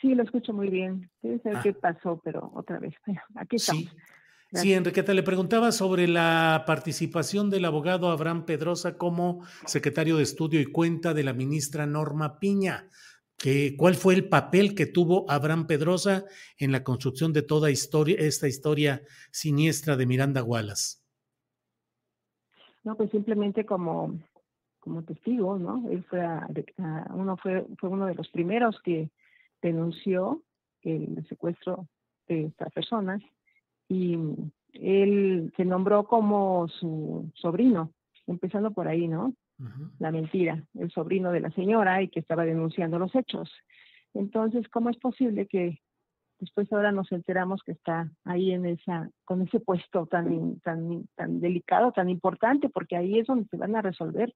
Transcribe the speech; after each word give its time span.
Sí, 0.00 0.14
lo 0.14 0.22
escucho 0.22 0.52
muy 0.52 0.68
bien. 0.68 1.10
Debe 1.22 1.38
saber 1.40 1.58
Ah. 1.58 1.62
qué 1.62 1.72
pasó, 1.74 2.20
pero 2.24 2.50
otra 2.54 2.78
vez. 2.78 2.94
Aquí 3.34 3.56
estamos. 3.56 3.84
Sí. 3.84 3.90
Sí, 4.52 4.72
Enriqueta, 4.72 5.14
le 5.14 5.22
preguntaba 5.22 5.70
sobre 5.70 6.08
la 6.08 6.64
participación 6.66 7.50
del 7.50 7.64
abogado 7.66 8.10
Abraham 8.10 8.44
Pedrosa 8.46 8.98
como 8.98 9.44
secretario 9.64 10.16
de 10.16 10.24
estudio 10.24 10.60
y 10.60 10.64
cuenta 10.66 11.14
de 11.14 11.22
la 11.22 11.32
ministra 11.32 11.86
Norma 11.86 12.40
Piña. 12.40 12.88
Que, 13.38 13.76
¿Cuál 13.76 13.94
fue 13.94 14.14
el 14.14 14.28
papel 14.28 14.74
que 14.74 14.86
tuvo 14.86 15.24
Abraham 15.30 15.68
Pedrosa 15.68 16.24
en 16.58 16.72
la 16.72 16.82
construcción 16.82 17.32
de 17.32 17.42
toda 17.42 17.70
historia, 17.70 18.16
esta 18.18 18.48
historia 18.48 19.02
siniestra 19.30 19.96
de 19.96 20.06
Miranda 20.06 20.42
Wallace? 20.42 20.98
No, 22.82 22.96
pues 22.96 23.10
simplemente 23.12 23.64
como, 23.64 24.18
como 24.80 25.02
testigo, 25.04 25.58
¿no? 25.58 25.88
Él 25.90 26.04
fue, 26.10 26.22
a- 26.22 26.48
a- 26.78 27.10
uno 27.14 27.36
fue, 27.36 27.66
fue 27.78 27.88
uno 27.88 28.06
de 28.06 28.14
los 28.16 28.28
primeros 28.30 28.80
que 28.82 29.10
denunció 29.62 30.42
el 30.82 31.26
secuestro 31.28 31.86
de 32.26 32.46
estas 32.46 32.72
personas 32.72 33.22
y 33.88 34.16
él 34.72 35.52
se 35.56 35.64
nombró 35.64 36.04
como 36.04 36.68
su 36.68 37.30
sobrino, 37.34 37.92
empezando 38.26 38.72
por 38.72 38.88
ahí, 38.88 39.08
¿no? 39.08 39.34
La 39.98 40.10
mentira, 40.10 40.64
el 40.74 40.90
sobrino 40.90 41.32
de 41.32 41.40
la 41.40 41.50
señora 41.50 42.00
y 42.00 42.08
que 42.08 42.20
estaba 42.20 42.44
denunciando 42.44 42.98
los 42.98 43.14
hechos. 43.14 43.50
Entonces, 44.14 44.66
¿cómo 44.68 44.88
es 44.88 44.96
posible 44.96 45.46
que 45.46 45.80
después 46.38 46.72
ahora 46.72 46.92
nos 46.92 47.12
enteramos 47.12 47.62
que 47.62 47.72
está 47.72 48.10
ahí 48.24 48.52
en 48.52 48.64
esa, 48.64 49.10
con 49.24 49.42
ese 49.42 49.60
puesto 49.60 50.06
tan, 50.06 50.58
tan, 50.60 51.06
tan 51.14 51.40
delicado, 51.40 51.92
tan 51.92 52.08
importante, 52.08 52.70
porque 52.70 52.96
ahí 52.96 53.18
es 53.18 53.26
donde 53.26 53.46
se 53.48 53.58
van 53.58 53.76
a 53.76 53.82
resolver 53.82 54.34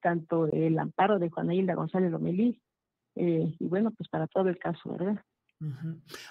tanto 0.00 0.46
el 0.46 0.78
amparo 0.78 1.18
de 1.18 1.30
Juana 1.30 1.54
Hilda 1.54 1.74
González 1.74 2.10
Lomelí, 2.10 2.60
eh, 3.16 3.54
y 3.58 3.66
bueno, 3.66 3.90
pues 3.92 4.08
para 4.08 4.26
todo 4.26 4.48
el 4.48 4.58
caso, 4.58 4.92
¿verdad? 4.92 5.22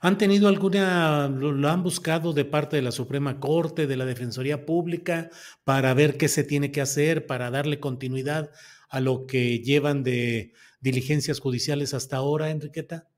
¿Han 0.00 0.18
tenido 0.18 0.48
alguna, 0.48 1.28
lo 1.28 1.68
han 1.68 1.82
buscado 1.82 2.32
de 2.32 2.44
parte 2.44 2.76
de 2.76 2.82
la 2.82 2.90
Suprema 2.90 3.38
Corte, 3.38 3.86
de 3.86 3.96
la 3.96 4.04
Defensoría 4.04 4.66
Pública, 4.66 5.30
para 5.62 5.94
ver 5.94 6.16
qué 6.16 6.26
se 6.26 6.42
tiene 6.42 6.72
que 6.72 6.80
hacer, 6.80 7.26
para 7.26 7.50
darle 7.50 7.78
continuidad 7.78 8.50
a 8.88 9.00
lo 9.00 9.26
que 9.26 9.60
llevan 9.60 10.02
de 10.02 10.52
diligencias 10.80 11.38
judiciales 11.38 11.94
hasta 11.94 12.16
ahora, 12.16 12.50
Enriqueta? 12.50 13.08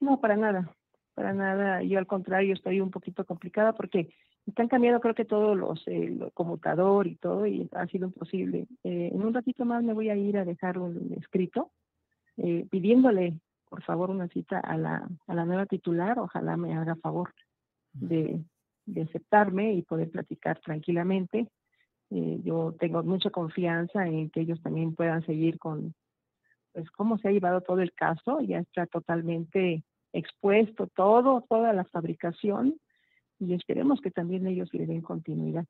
No, 0.00 0.20
para 0.20 0.36
nada, 0.36 0.74
para 1.14 1.32
nada. 1.32 1.82
Yo 1.82 1.98
al 1.98 2.06
contrario 2.06 2.54
estoy 2.54 2.80
un 2.80 2.90
poquito 2.90 3.24
complicada 3.24 3.74
porque 3.74 4.08
están 4.46 4.68
cambiando 4.68 5.00
creo 5.00 5.14
que 5.14 5.24
todos 5.24 5.56
los, 5.56 5.86
eh, 5.88 6.14
lo 6.16 6.30
conmutador 6.30 7.06
y 7.06 7.16
todo 7.16 7.46
y 7.46 7.68
ha 7.72 7.86
sido 7.86 8.06
imposible. 8.06 8.66
Eh, 8.84 9.10
en 9.12 9.22
un 9.22 9.34
ratito 9.34 9.64
más 9.64 9.82
me 9.82 9.92
voy 9.92 10.10
a 10.10 10.16
ir 10.16 10.38
a 10.38 10.44
dejar 10.44 10.78
un 10.78 11.12
escrito 11.18 11.70
eh, 12.36 12.66
pidiéndole 12.70 13.40
por 13.68 13.82
favor 13.82 14.10
una 14.10 14.28
cita 14.28 14.60
a 14.60 14.76
la, 14.76 15.08
a 15.26 15.34
la 15.34 15.44
nueva 15.44 15.66
titular. 15.66 16.18
Ojalá 16.18 16.56
me 16.56 16.74
haga 16.74 16.96
favor 16.96 17.34
de, 17.92 18.40
de 18.86 19.02
aceptarme 19.02 19.74
y 19.74 19.82
poder 19.82 20.10
platicar 20.10 20.60
tranquilamente. 20.60 21.48
Eh, 22.10 22.40
yo 22.44 22.74
tengo 22.78 23.02
mucha 23.02 23.30
confianza 23.30 24.06
en 24.06 24.30
que 24.30 24.40
ellos 24.40 24.62
también 24.62 24.94
puedan 24.94 25.24
seguir 25.26 25.58
con 25.58 25.94
pues 26.72 26.90
cómo 26.90 27.18
se 27.18 27.28
ha 27.28 27.32
llevado 27.32 27.62
todo 27.62 27.80
el 27.80 27.92
caso, 27.94 28.40
ya 28.40 28.58
está 28.58 28.86
totalmente 28.86 29.82
expuesto 30.12 30.86
todo, 30.88 31.42
toda 31.48 31.72
la 31.72 31.84
fabricación 31.84 32.78
y 33.38 33.54
esperemos 33.54 34.00
que 34.00 34.10
también 34.10 34.46
ellos 34.46 34.68
le 34.72 34.86
den 34.86 35.02
continuidad. 35.02 35.66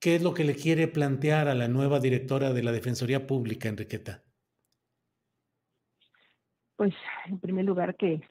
¿Qué 0.00 0.16
es 0.16 0.22
lo 0.22 0.32
que 0.32 0.44
le 0.44 0.54
quiere 0.54 0.88
plantear 0.88 1.48
a 1.48 1.54
la 1.54 1.68
nueva 1.68 2.00
directora 2.00 2.52
de 2.52 2.62
la 2.62 2.72
Defensoría 2.72 3.26
Pública, 3.26 3.68
Enriqueta? 3.68 4.22
Pues 6.76 6.94
en 7.26 7.38
primer 7.38 7.66
lugar 7.66 7.96
que, 7.96 8.22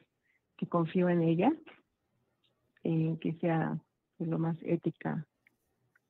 que 0.56 0.66
confío 0.66 1.08
en 1.08 1.22
ella, 1.22 1.52
en 2.82 3.18
que 3.18 3.34
sea 3.34 3.78
pues, 4.16 4.28
lo 4.28 4.38
más 4.38 4.56
ética 4.62 5.26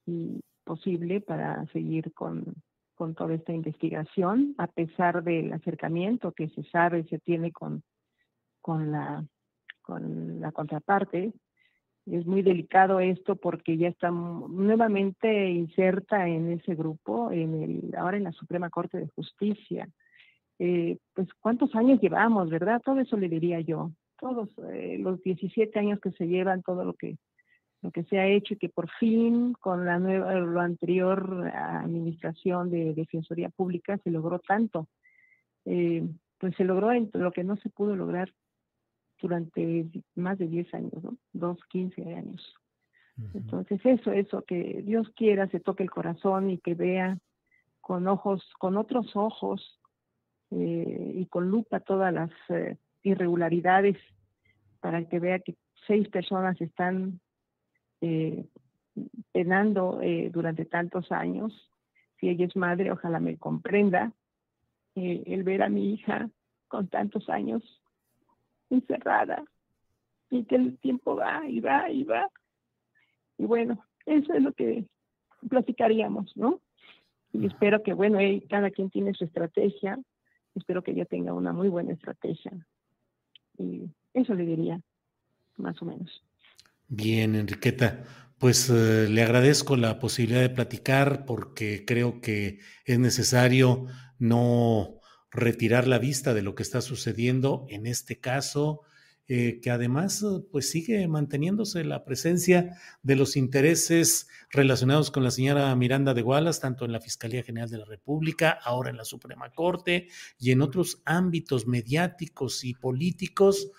y 0.07 0.41
posible 0.65 1.21
para 1.21 1.67
seguir 1.73 2.13
con, 2.15 2.55
con 2.95 3.15
toda 3.15 3.35
esta 3.35 3.53
investigación, 3.53 4.55
a 4.59 4.67
pesar 4.67 5.23
del 5.23 5.53
acercamiento 5.53 6.33
que 6.33 6.49
se 6.49 6.63
sabe 6.65 7.05
se 7.05 7.19
tiene 7.19 7.53
con, 7.53 7.83
con, 8.61 8.93
la, 8.93 9.27
con 9.83 10.41
la 10.41 10.53
contraparte. 10.53 11.33
Es 12.11 12.27
muy 12.27 12.43
delicado 12.43 12.99
esto 12.99 13.37
porque 13.37 13.77
ya 13.77 13.89
está 13.89 14.11
nuevamente 14.11 15.51
inserta 15.51 16.27
en 16.27 16.53
ese 16.53 16.75
grupo, 16.75 17.31
en 17.31 17.63
el, 17.63 17.95
ahora 17.97 18.17
en 18.17 18.25
la 18.25 18.33
Suprema 18.33 18.69
Corte 18.69 18.99
de 18.99 19.09
Justicia. 19.09 19.89
Eh, 20.59 20.99
pues 21.15 21.29
cuántos 21.41 21.75
años 21.75 22.01
llevamos, 22.01 22.51
¿verdad? 22.51 22.83
Todo 22.85 23.01
eso 23.01 23.17
le 23.17 23.29
diría 23.29 23.61
yo. 23.61 23.93
Todos 24.19 24.49
eh, 24.73 24.99
los 24.99 25.23
17 25.23 25.79
años 25.79 26.01
que 26.01 26.11
se 26.13 26.27
llevan, 26.27 26.63
todo 26.63 26.85
lo 26.85 26.95
que 26.95 27.17
lo 27.83 27.91
que 27.91 28.05
se 28.05 28.19
ha 28.19 28.27
hecho 28.27 28.55
y 28.55 28.59
que 28.59 28.69
por 28.69 28.91
fin 28.99 29.55
con 29.55 29.87
la 29.87 29.99
nueva, 29.99 30.35
lo 30.35 30.61
anterior 30.61 31.51
administración 31.55 32.71
de 32.71 32.93
Defensoría 32.93 33.49
Pública 33.49 33.99
se 34.05 34.11
logró 34.11 34.39
tanto. 34.39 34.87
Eh, 35.65 36.07
pues 36.39 36.55
se 36.57 36.65
logró 36.65 36.93
en 36.93 37.11
lo 37.15 37.33
que 37.33 37.45
no 37.45 37.57
se 37.57 37.69
pudo 37.71 37.97
lograr 37.97 38.33
durante 39.21 39.87
más 40.15 40.39
de 40.39 40.47
10 40.47 40.75
años, 40.75 41.03
¿no? 41.03 41.17
Dos, 41.33 41.59
15 41.71 42.15
años. 42.15 42.55
Entonces 43.35 43.81
eso, 43.85 44.13
eso, 44.13 44.43
que 44.43 44.83
Dios 44.83 45.11
quiera 45.15 45.47
se 45.49 45.61
toque 45.61 45.83
el 45.83 45.91
corazón 45.91 46.49
y 46.49 46.59
que 46.59 46.75
vea 46.75 47.19
con 47.83 48.09
ojos, 48.09 48.43
con 48.59 48.79
otros 48.79 49.15
ojos 49.15 49.79
eh, 50.51 51.13
y 51.17 51.27
con 51.27 51.51
lupa 51.51 51.81
todas 51.81 52.15
las 52.15 52.31
eh, 52.49 52.79
irregularidades 53.03 53.99
para 54.81 55.07
que 55.07 55.19
vea 55.19 55.39
que 55.41 55.55
seis 55.87 56.09
personas 56.09 56.59
están 56.61 57.21
eh, 58.01 58.47
penando 59.33 60.01
eh, 60.03 60.31
durante 60.33 60.65
tantos 60.65 61.13
años. 61.13 61.53
Si 62.19 62.29
ella 62.29 62.47
es 62.47 62.57
madre, 62.57 62.91
ojalá 62.91 63.21
me 63.21 63.39
comprenda. 63.39 64.13
Eh, 64.95 65.23
el 65.27 65.45
ver 65.45 65.63
a 65.63 65.69
mi 65.69 65.95
hija 65.95 66.29
con 66.69 66.89
tantos 66.89 67.29
años 67.29 67.63
encerrada 68.71 69.45
y 70.31 70.45
que 70.45 70.57
el 70.57 70.79
tiempo 70.79 71.17
va 71.17 71.49
y 71.49 71.61
va 71.61 71.91
y 71.91 72.05
va. 72.05 72.29
Y 73.37 73.45
bueno, 73.45 73.85
eso 74.07 74.33
es 74.33 74.43
lo 74.43 74.53
que 74.53 74.85
platicaríamos, 75.49 76.37
¿no? 76.37 76.61
Y 77.33 77.47
espero 77.47 77.83
que, 77.83 77.93
bueno, 77.93 78.21
eh, 78.21 78.43
cada 78.49 78.71
quien 78.71 78.91
tiene 78.91 79.15
su 79.15 79.25
estrategia. 79.25 79.99
Espero 80.55 80.83
que 80.83 80.93
ella 80.93 81.05
tenga 81.05 81.33
una 81.33 81.53
muy 81.53 81.69
buena 81.69 81.93
estrategia. 81.93 82.53
Y 83.57 83.91
eso 84.15 84.35
le 84.35 84.45
diría, 84.45 84.81
más 85.57 85.81
o 85.81 85.85
menos. 85.85 86.23
Bien, 86.89 87.35
Enriqueta. 87.35 88.05
Pues 88.39 88.71
eh, 88.71 89.07
le 89.09 89.23
agradezco 89.23 89.77
la 89.77 89.99
posibilidad 89.99 90.41
de 90.41 90.51
platicar 90.51 91.25
porque 91.27 91.85
creo 91.87 92.21
que 92.21 92.59
es 92.85 92.99
necesario 92.99 93.87
no 94.19 95.00
retirar 95.31 95.87
la 95.87 95.99
vista 95.99 96.35
de 96.35 96.43
lo 96.43 96.55
que 96.55 96.63
está 96.63 96.81
sucediendo 96.81 97.67
en 97.69 97.87
este 97.87 98.19
caso, 98.19 98.83
eh, 99.29 99.61
que 99.63 99.71
además 99.71 100.25
pues 100.51 100.69
sigue 100.71 101.07
manteniéndose 101.07 101.85
la 101.85 102.05
presencia 102.05 102.77
de 103.05 103.15
los 103.15 103.37
intereses 103.37 104.27
relacionados 104.51 105.13
con 105.13 105.23
la 105.23 105.31
señora 105.31 105.75
Miranda 105.77 106.15
de 106.15 106.23
Wallace, 106.23 106.61
tanto 106.61 106.85
en 106.85 106.91
la 106.91 107.01
Fiscalía 107.01 107.45
General 107.45 107.71
de 107.71 107.79
la 107.79 107.85
República, 107.85 108.59
ahora 108.65 108.91
en 108.91 108.97
la 108.97 109.05
Suprema 109.05 109.51
Corte 109.53 110.09
y 110.37 110.51
en 110.51 110.63
otros 110.63 111.01
ámbitos 111.05 111.69
mediáticos 111.69 112.65
y 112.65 112.75
políticos. 112.75 113.71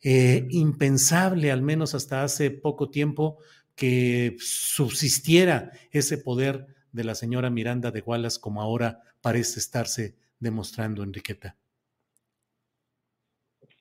Eh, 0.00 0.46
impensable, 0.50 1.50
al 1.50 1.60
menos 1.60 1.94
hasta 1.94 2.22
hace 2.22 2.50
poco 2.50 2.88
tiempo, 2.88 3.38
que 3.74 4.36
subsistiera 4.38 5.72
ese 5.90 6.18
poder 6.18 6.66
de 6.92 7.04
la 7.04 7.14
señora 7.14 7.50
Miranda 7.50 7.90
de 7.90 8.00
Wallace 8.00 8.40
como 8.40 8.62
ahora 8.62 9.02
parece 9.20 9.60
estarse 9.60 10.16
demostrando, 10.38 11.02
Enriqueta. 11.02 11.56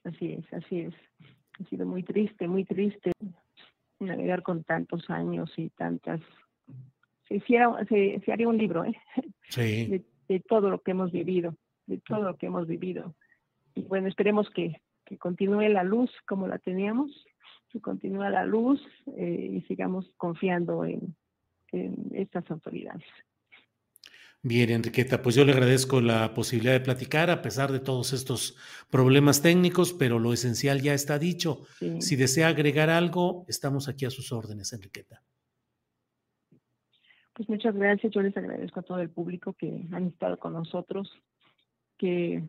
Así 0.04 0.33
es, 0.33 0.54
así 0.54 0.80
es. 0.81 0.94
Ha 1.59 1.63
sido 1.69 1.86
muy 1.86 2.04
triste, 2.04 2.48
muy 2.48 2.63
triste 2.65 3.12
navegar 4.00 4.44
con 4.44 4.63
tantos 4.63 5.09
años 5.09 5.51
y 5.57 5.69
tantas... 5.69 6.21
Se, 7.27 7.36
hiciera, 7.36 7.69
se, 7.89 8.21
haría 8.31 8.48
un 8.48 8.57
libro, 8.57 8.86
¿eh? 8.86 8.95
Sí. 9.50 10.04
De, 10.27 10.39
todo 10.42 10.69
lo 10.69 10.81
que 10.81 10.92
hemos 10.92 11.12
vivido, 11.12 11.56
de 11.86 12.00
todo 12.00 12.24
lo 12.24 12.38
que 12.38 12.48
hemos 12.48 12.68
vivido. 12.68 13.15
Y 13.75 13.83
bueno, 13.83 14.07
esperemos 14.07 14.50
que, 14.50 14.81
que 15.06 15.18
continúe 15.18 15.69
la 15.69 15.83
luz 15.83 16.12
como 16.25 16.48
la 16.48 16.59
teníamos, 16.59 17.25
que 17.69 17.81
continúe 17.81 18.30
la 18.30 18.45
luz 18.45 18.81
eh, 19.15 19.50
y 19.54 19.62
sigamos 19.62 20.09
confiando 20.18 20.86
en, 20.86 21.15
en 21.71 22.12
estas 22.13 22.50
autoridades. 22.51 23.07
Bien, 24.48 24.70
Enriqueta, 24.70 25.22
pues 25.22 25.36
yo 25.36 25.44
le 25.44 25.52
agradezco 25.52 26.00
la 26.00 26.34
posibilidad 26.34 26.72
de 26.72 26.80
platicar 26.80 27.30
a 27.30 27.42
pesar 27.42 27.70
de 27.70 27.82
todos 27.82 28.14
estos 28.14 28.56
problemas 28.90 29.42
técnicos, 29.42 29.92
pero 29.92 30.20
lo 30.20 30.32
esencial 30.32 30.82
ya 30.82 30.94
está 30.94 31.20
dicho. 31.20 31.64
Si 32.00 32.16
desea 32.16 32.48
agregar 32.48 32.90
algo, 32.90 33.44
estamos 33.50 33.90
aquí 33.90 34.06
a 34.06 34.10
sus 34.10 34.32
órdenes, 34.32 34.72
Enriqueta. 34.72 35.22
Pues 37.34 37.50
muchas 37.50 37.76
gracias. 37.76 38.14
Yo 38.14 38.22
les 38.22 38.38
agradezco 38.38 38.80
a 38.80 38.84
todo 38.84 39.02
el 39.02 39.10
público 39.10 39.52
que 39.52 39.86
han 39.92 40.08
estado 40.08 40.40
con 40.40 40.54
nosotros, 40.54 41.12
que 41.98 42.48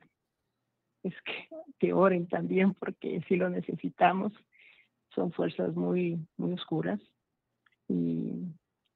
es 1.02 1.14
que, 1.24 1.48
que 1.80 1.92
oren 1.92 2.28
también 2.28 2.74
porque 2.74 3.24
sí 3.26 3.34
lo 3.34 3.50
necesitamos. 3.50 4.32
Son 5.16 5.32
fuerzas 5.32 5.74
muy, 5.74 6.24
muy 6.36 6.52
oscuras 6.52 7.00
y 7.88 8.44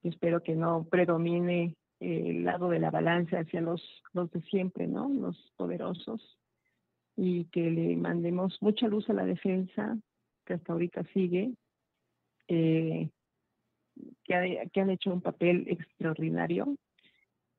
espero 0.04 0.40
que 0.40 0.54
no 0.54 0.84
predomine 0.84 1.74
el 2.02 2.44
lado 2.44 2.68
de 2.68 2.80
la 2.80 2.90
balanza 2.90 3.38
hacia 3.38 3.60
los, 3.60 3.82
los 4.12 4.30
de 4.32 4.42
siempre, 4.42 4.86
¿no? 4.86 5.08
Los 5.08 5.36
poderosos. 5.56 6.38
Y 7.16 7.44
que 7.46 7.70
le 7.70 7.96
mandemos 7.96 8.56
mucha 8.60 8.88
luz 8.88 9.08
a 9.08 9.12
la 9.12 9.24
defensa, 9.24 9.96
que 10.44 10.54
hasta 10.54 10.72
ahorita 10.72 11.04
sigue, 11.12 11.52
eh, 12.48 13.10
que, 14.24 14.70
que 14.72 14.80
han 14.80 14.90
hecho 14.90 15.12
un 15.12 15.20
papel 15.20 15.64
extraordinario 15.68 16.76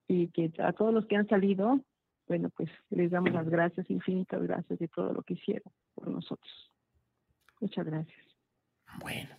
y 0.07 0.27
que 0.29 0.51
a 0.59 0.73
todos 0.73 0.93
los 0.93 1.05
que 1.05 1.15
han 1.15 1.27
salido, 1.27 1.79
bueno, 2.27 2.49
pues 2.49 2.69
les 2.89 3.11
damos 3.11 3.31
las 3.31 3.49
gracias, 3.49 3.89
infinitas 3.89 4.41
gracias 4.41 4.79
de 4.79 4.87
todo 4.87 5.13
lo 5.13 5.21
que 5.23 5.35
hicieron 5.35 5.71
por 5.95 6.07
nosotros. 6.07 6.71
Muchas 7.59 7.85
gracias. 7.85 8.25
Bueno, 8.99 9.35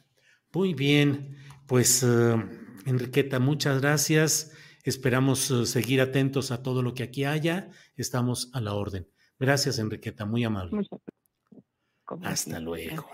muy 0.54 0.74
bien. 0.74 1.36
Pues, 1.66 2.02
uh, 2.02 2.40
Enriqueta, 2.86 3.38
muchas 3.38 3.80
gracias. 3.80 4.52
Esperamos 4.84 5.50
eh, 5.50 5.66
seguir 5.66 6.00
atentos 6.00 6.50
a 6.50 6.62
todo 6.62 6.82
lo 6.82 6.94
que 6.94 7.02
aquí 7.02 7.24
haya. 7.24 7.70
Estamos 7.96 8.50
a 8.52 8.60
la 8.60 8.74
orden. 8.74 9.08
Gracias, 9.38 9.78
Enriqueta, 9.78 10.26
muy 10.26 10.44
amable. 10.44 10.86
Hasta 12.22 12.60
luego. 12.60 13.08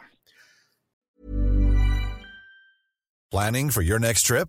Planning 3.31 3.71
for 3.71 3.83
your 3.83 4.01
next 4.01 4.27
trip? 4.27 4.49